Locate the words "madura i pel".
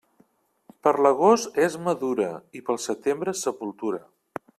1.89-2.81